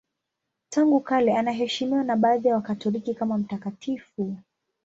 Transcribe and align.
Tangu 0.69 0.99
kale 0.99 1.33
anaheshimiwa 1.37 2.03
na 2.03 2.15
baadhi 2.15 2.47
ya 2.47 2.55
Wakatoliki 2.55 3.15
kama 3.15 3.37
mtakatifu. 3.37 4.35